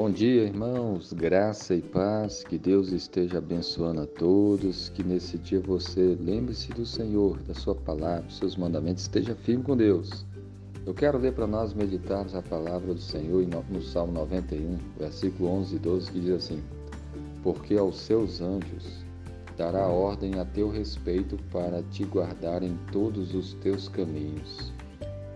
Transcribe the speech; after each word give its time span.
Bom 0.00 0.12
dia, 0.12 0.44
irmãos, 0.44 1.12
graça 1.12 1.74
e 1.74 1.82
paz, 1.82 2.44
que 2.44 2.56
Deus 2.56 2.92
esteja 2.92 3.38
abençoando 3.38 4.02
a 4.02 4.06
todos, 4.06 4.90
que 4.90 5.02
nesse 5.02 5.36
dia 5.38 5.58
você 5.58 6.16
lembre-se 6.20 6.70
do 6.70 6.86
Senhor, 6.86 7.36
da 7.42 7.52
Sua 7.52 7.74
palavra, 7.74 8.22
dos 8.22 8.36
seus 8.36 8.56
mandamentos, 8.56 9.02
esteja 9.02 9.34
firme 9.34 9.64
com 9.64 9.76
Deus. 9.76 10.24
Eu 10.86 10.94
quero 10.94 11.18
ler 11.18 11.32
para 11.32 11.48
nós 11.48 11.74
meditarmos 11.74 12.32
a 12.36 12.40
palavra 12.40 12.94
do 12.94 13.00
Senhor 13.00 13.44
no 13.68 13.82
Salmo 13.82 14.12
91, 14.12 14.78
versículo 14.96 15.50
11 15.50 15.74
e 15.74 15.78
12, 15.80 16.12
que 16.12 16.20
diz 16.20 16.30
assim: 16.30 16.62
Porque 17.42 17.76
aos 17.76 17.98
seus 17.98 18.40
anjos 18.40 19.04
dará 19.56 19.88
ordem 19.88 20.38
a 20.38 20.44
teu 20.44 20.70
respeito 20.70 21.36
para 21.50 21.82
te 21.82 22.04
guardar 22.04 22.62
em 22.62 22.78
todos 22.92 23.34
os 23.34 23.54
teus 23.54 23.88
caminhos. 23.88 24.72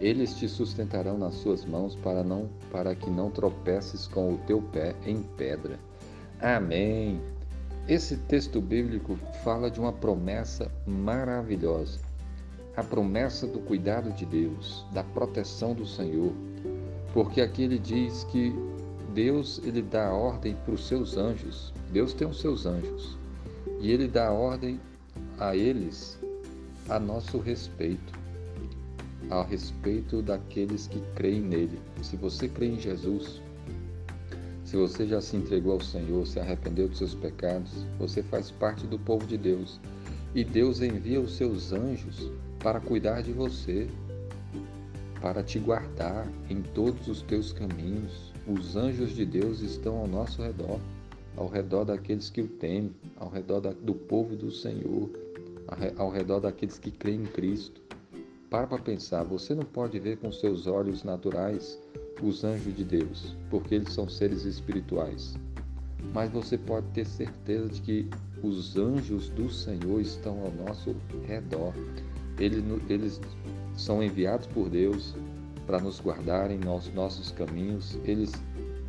Eles 0.00 0.34
te 0.34 0.48
sustentarão 0.48 1.18
nas 1.18 1.34
suas 1.34 1.64
mãos 1.66 1.94
para 1.94 2.24
não 2.24 2.48
para 2.72 2.94
que 2.94 3.10
não 3.10 3.30
tropeces 3.30 4.06
com 4.06 4.34
o 4.34 4.38
teu 4.38 4.62
pé 4.62 4.94
em 5.04 5.22
pedra. 5.36 5.78
Amém. 6.40 7.20
Esse 7.86 8.16
texto 8.16 8.62
bíblico 8.62 9.18
fala 9.44 9.70
de 9.70 9.78
uma 9.78 9.92
promessa 9.92 10.70
maravilhosa. 10.86 11.98
A 12.74 12.82
promessa 12.82 13.46
do 13.46 13.58
cuidado 13.58 14.10
de 14.12 14.24
Deus, 14.24 14.86
da 14.92 15.04
proteção 15.04 15.74
do 15.74 15.84
Senhor. 15.84 16.32
Porque 17.12 17.42
aqui 17.42 17.64
ele 17.64 17.78
diz 17.78 18.24
que 18.24 18.54
Deus 19.12 19.60
ele 19.64 19.82
dá 19.82 20.12
ordem 20.12 20.56
para 20.64 20.74
os 20.74 20.86
seus 20.86 21.18
anjos. 21.18 21.74
Deus 21.92 22.14
tem 22.14 22.26
os 22.26 22.40
seus 22.40 22.64
anjos. 22.64 23.18
E 23.80 23.90
ele 23.90 24.08
dá 24.08 24.32
ordem 24.32 24.80
a 25.38 25.54
eles 25.54 26.18
a 26.88 26.98
nosso 26.98 27.38
respeito 27.38 28.19
a 29.30 29.42
respeito 29.42 30.20
daqueles 30.20 30.86
que 30.88 31.00
creem 31.14 31.40
nele. 31.40 31.78
Se 32.02 32.16
você 32.16 32.48
crê 32.48 32.66
em 32.66 32.80
Jesus, 32.80 33.40
se 34.64 34.76
você 34.76 35.06
já 35.06 35.20
se 35.20 35.36
entregou 35.36 35.72
ao 35.74 35.80
Senhor, 35.80 36.26
se 36.26 36.38
arrependeu 36.38 36.88
dos 36.88 36.98
seus 36.98 37.14
pecados, 37.14 37.84
você 37.98 38.22
faz 38.22 38.50
parte 38.50 38.86
do 38.86 38.98
povo 38.98 39.26
de 39.26 39.38
Deus. 39.38 39.80
E 40.34 40.44
Deus 40.44 40.80
envia 40.80 41.20
os 41.20 41.36
seus 41.36 41.72
anjos 41.72 42.30
para 42.60 42.78
cuidar 42.78 43.22
de 43.22 43.32
você, 43.32 43.88
para 45.20 45.42
te 45.42 45.58
guardar 45.58 46.26
em 46.48 46.62
todos 46.62 47.08
os 47.08 47.22
teus 47.22 47.52
caminhos. 47.52 48.32
Os 48.46 48.76
anjos 48.76 49.14
de 49.14 49.24
Deus 49.24 49.60
estão 49.60 49.96
ao 49.96 50.06
nosso 50.06 50.42
redor, 50.42 50.78
ao 51.36 51.48
redor 51.48 51.84
daqueles 51.84 52.30
que 52.30 52.40
o 52.40 52.48
temem, 52.48 52.94
ao 53.16 53.28
redor 53.28 53.60
do 53.60 53.94
povo 53.94 54.36
do 54.36 54.50
Senhor, 54.50 55.10
ao 55.96 56.10
redor 56.10 56.40
daqueles 56.40 56.78
que 56.78 56.90
creem 56.90 57.22
em 57.22 57.26
Cristo. 57.26 57.80
Para 58.50 58.66
para 58.66 58.82
pensar, 58.82 59.22
você 59.22 59.54
não 59.54 59.62
pode 59.62 59.96
ver 60.00 60.16
com 60.16 60.32
seus 60.32 60.66
olhos 60.66 61.04
naturais 61.04 61.78
os 62.20 62.42
anjos 62.42 62.76
de 62.76 62.82
Deus, 62.82 63.36
porque 63.48 63.76
eles 63.76 63.92
são 63.92 64.08
seres 64.08 64.44
espirituais. 64.44 65.36
Mas 66.12 66.32
você 66.32 66.58
pode 66.58 66.88
ter 66.88 67.06
certeza 67.06 67.68
de 67.68 67.80
que 67.80 68.10
os 68.42 68.76
anjos 68.76 69.28
do 69.30 69.48
Senhor 69.48 70.00
estão 70.00 70.42
ao 70.42 70.50
nosso 70.66 70.96
redor. 71.28 71.72
Eles, 72.40 72.64
eles 72.88 73.20
são 73.76 74.02
enviados 74.02 74.48
por 74.48 74.68
Deus 74.68 75.14
para 75.64 75.78
nos 75.78 76.00
guardarem 76.00 76.58
nos 76.58 76.92
nossos 76.92 77.30
caminhos. 77.30 77.98
Eles 78.04 78.32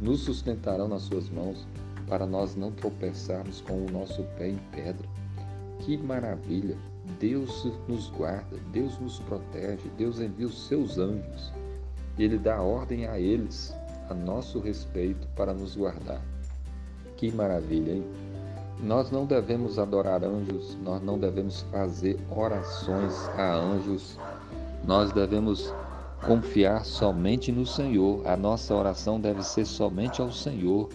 nos 0.00 0.20
sustentarão 0.20 0.86
nas 0.86 1.02
suas 1.02 1.28
mãos 1.30 1.66
para 2.06 2.26
nós 2.26 2.54
não 2.54 2.70
tropeçarmos 2.70 3.60
com 3.62 3.84
o 3.84 3.90
nosso 3.90 4.22
pé 4.38 4.50
em 4.50 4.58
pedra. 4.70 5.08
Que 5.80 5.96
maravilha! 5.96 6.76
Deus 7.18 7.66
nos 7.88 8.10
guarda, 8.10 8.56
Deus 8.72 8.98
nos 8.98 9.18
protege, 9.20 9.88
Deus 9.96 10.20
envia 10.20 10.46
os 10.46 10.66
seus 10.66 10.98
anjos 10.98 11.52
Ele 12.18 12.38
dá 12.38 12.60
ordem 12.60 13.06
a 13.06 13.18
eles 13.18 13.74
a 14.08 14.14
nosso 14.14 14.58
respeito 14.60 15.26
para 15.36 15.52
nos 15.52 15.76
guardar. 15.76 16.20
Que 17.16 17.30
maravilha, 17.32 17.92
hein? 17.92 18.04
Nós 18.80 19.10
não 19.10 19.26
devemos 19.26 19.78
adorar 19.78 20.22
anjos, 20.24 20.76
nós 20.82 21.02
não 21.02 21.18
devemos 21.18 21.62
fazer 21.72 22.16
orações 22.30 23.14
a 23.36 23.54
anjos, 23.54 24.16
nós 24.84 25.12
devemos 25.12 25.74
confiar 26.24 26.84
somente 26.84 27.50
no 27.50 27.66
Senhor. 27.66 28.26
A 28.26 28.36
nossa 28.36 28.74
oração 28.74 29.20
deve 29.20 29.42
ser 29.42 29.64
somente 29.64 30.22
ao 30.22 30.30
Senhor. 30.30 30.88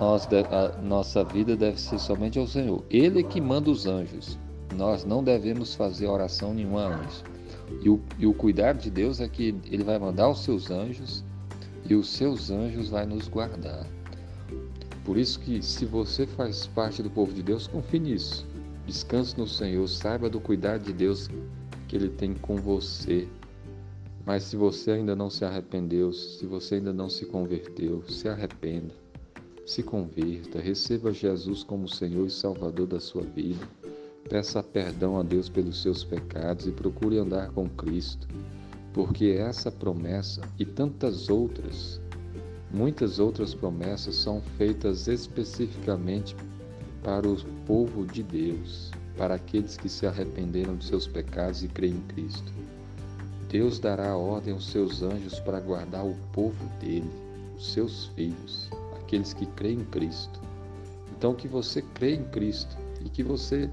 Nós, 0.00 0.28
a 0.50 0.80
nossa 0.80 1.24
vida 1.24 1.56
deve 1.56 1.80
ser 1.80 1.98
somente 1.98 2.38
ao 2.38 2.46
Senhor. 2.46 2.84
Ele 2.88 3.20
é 3.20 3.22
que 3.22 3.40
manda 3.40 3.70
os 3.70 3.86
anjos 3.86 4.38
nós 4.72 5.04
não 5.04 5.22
devemos 5.22 5.74
fazer 5.74 6.06
oração 6.06 6.52
nenhuma 6.54 6.86
anjo. 6.86 7.24
E 7.80 7.88
o, 7.88 8.00
e 8.18 8.26
o 8.26 8.34
cuidado 8.34 8.80
de 8.80 8.90
Deus 8.90 9.20
é 9.20 9.28
que 9.28 9.54
Ele 9.64 9.84
vai 9.84 9.98
mandar 9.98 10.28
os 10.28 10.42
seus 10.42 10.70
anjos 10.70 11.24
e 11.88 11.94
os 11.94 12.08
seus 12.08 12.50
anjos 12.50 12.90
vai 12.90 13.06
nos 13.06 13.28
guardar. 13.28 13.86
Por 15.04 15.16
isso 15.16 15.40
que 15.40 15.62
se 15.62 15.84
você 15.84 16.26
faz 16.26 16.66
parte 16.66 17.02
do 17.02 17.10
povo 17.10 17.32
de 17.32 17.42
Deus, 17.42 17.66
confie 17.66 17.98
nisso. 17.98 18.46
Descanse 18.86 19.36
no 19.38 19.46
Senhor, 19.46 19.88
saiba 19.88 20.28
do 20.28 20.40
cuidado 20.40 20.84
de 20.84 20.92
Deus 20.92 21.28
que 21.88 21.96
Ele 21.96 22.08
tem 22.08 22.34
com 22.34 22.56
você. 22.56 23.28
Mas 24.24 24.44
se 24.44 24.56
você 24.56 24.92
ainda 24.92 25.16
não 25.16 25.28
se 25.28 25.44
arrependeu, 25.44 26.12
se 26.12 26.46
você 26.46 26.76
ainda 26.76 26.92
não 26.92 27.08
se 27.08 27.26
converteu, 27.26 28.04
se 28.08 28.28
arrependa, 28.28 28.94
se 29.66 29.82
converta, 29.82 30.60
receba 30.60 31.12
Jesus 31.12 31.64
como 31.64 31.88
Senhor 31.88 32.26
e 32.26 32.30
Salvador 32.30 32.86
da 32.86 33.00
sua 33.00 33.22
vida. 33.22 33.66
Peça 34.28 34.62
perdão 34.62 35.18
a 35.18 35.22
Deus 35.22 35.48
pelos 35.48 35.82
seus 35.82 36.04
pecados 36.04 36.66
e 36.66 36.70
procure 36.70 37.18
andar 37.18 37.50
com 37.50 37.68
Cristo, 37.68 38.26
porque 38.92 39.36
essa 39.38 39.70
promessa 39.70 40.40
e 40.58 40.64
tantas 40.64 41.28
outras, 41.28 42.00
muitas 42.72 43.18
outras 43.18 43.54
promessas 43.54 44.16
são 44.16 44.40
feitas 44.56 45.06
especificamente 45.06 46.34
para 47.02 47.28
o 47.28 47.36
povo 47.66 48.06
de 48.06 48.22
Deus, 48.22 48.90
para 49.16 49.34
aqueles 49.34 49.76
que 49.76 49.88
se 49.88 50.06
arrependeram 50.06 50.76
de 50.76 50.84
seus 50.84 51.06
pecados 51.06 51.62
e 51.62 51.68
creem 51.68 51.94
em 51.94 52.14
Cristo. 52.14 52.52
Deus 53.48 53.78
dará 53.78 54.16
ordem 54.16 54.54
aos 54.54 54.70
seus 54.70 55.02
anjos 55.02 55.38
para 55.40 55.60
guardar 55.60 56.06
o 56.06 56.16
povo 56.32 56.64
dele, 56.80 57.10
os 57.54 57.72
seus 57.72 58.06
filhos, 58.14 58.70
aqueles 58.96 59.34
que 59.34 59.44
creem 59.44 59.80
em 59.80 59.84
Cristo. 59.84 60.40
Então 61.10 61.34
que 61.34 61.46
você 61.46 61.82
crê 61.82 62.14
em 62.14 62.24
Cristo 62.24 62.74
e 63.04 63.10
que 63.10 63.22
você 63.22 63.68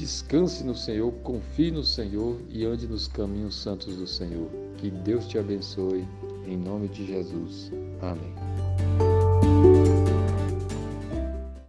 Descanse 0.00 0.64
no 0.64 0.74
Senhor, 0.74 1.12
confie 1.22 1.70
no 1.70 1.84
Senhor 1.84 2.40
e 2.48 2.64
ande 2.64 2.86
nos 2.86 3.06
caminhos 3.06 3.54
santos 3.54 3.96
do 3.96 4.06
Senhor. 4.06 4.48
Que 4.78 4.90
Deus 4.90 5.28
te 5.28 5.38
abençoe, 5.38 6.08
em 6.46 6.56
nome 6.56 6.88
de 6.88 7.06
Jesus. 7.06 7.70
Amém. 8.00 9.69